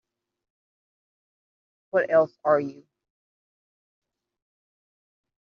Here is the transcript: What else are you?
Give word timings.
What 1.91 2.09
else 2.09 2.33
are 2.43 2.59
you? 2.59 2.87